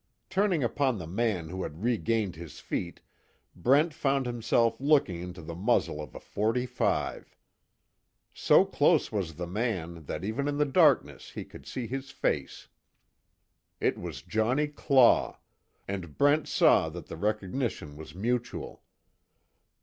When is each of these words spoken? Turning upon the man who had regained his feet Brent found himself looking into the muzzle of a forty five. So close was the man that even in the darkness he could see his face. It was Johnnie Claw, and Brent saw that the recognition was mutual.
Turning 0.31 0.63
upon 0.63 0.97
the 0.97 1.05
man 1.05 1.49
who 1.49 1.61
had 1.61 1.83
regained 1.83 2.35
his 2.35 2.59
feet 2.59 3.01
Brent 3.55 3.93
found 3.93 4.25
himself 4.25 4.79
looking 4.81 5.21
into 5.21 5.43
the 5.43 5.53
muzzle 5.53 6.01
of 6.01 6.15
a 6.15 6.19
forty 6.19 6.65
five. 6.65 7.37
So 8.33 8.65
close 8.65 9.11
was 9.11 9.35
the 9.35 9.45
man 9.45 10.05
that 10.05 10.23
even 10.23 10.47
in 10.47 10.57
the 10.57 10.65
darkness 10.65 11.29
he 11.29 11.45
could 11.45 11.67
see 11.67 11.85
his 11.85 12.09
face. 12.09 12.67
It 13.79 13.95
was 13.95 14.23
Johnnie 14.23 14.69
Claw, 14.69 15.37
and 15.87 16.17
Brent 16.17 16.47
saw 16.47 16.89
that 16.89 17.05
the 17.05 17.15
recognition 17.15 17.95
was 17.95 18.15
mutual. 18.15 18.81